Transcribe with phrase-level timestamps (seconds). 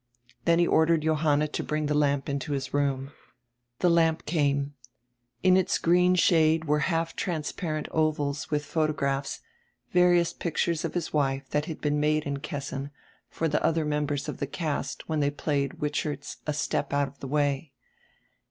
[0.45, 3.11] Then he ordered Johanna to bring die lamp into his roonr.
[3.81, 4.73] The lamp came.
[5.43, 9.41] In its green shade were half transparent ovals with photographs,
[9.93, 12.89] various pic tures of his wife that had been made in Kessin
[13.29, 17.19] for die other members of die cast when they played Wichert's A Step out of
[17.19, 17.73] die Way.